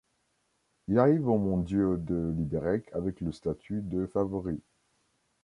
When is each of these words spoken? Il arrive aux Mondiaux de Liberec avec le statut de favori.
Il 0.87 0.97
arrive 0.97 1.27
aux 1.27 1.37
Mondiaux 1.37 1.95
de 1.97 2.33
Liberec 2.35 2.89
avec 2.95 3.21
le 3.21 3.31
statut 3.31 3.81
de 3.83 4.07
favori. 4.07 4.59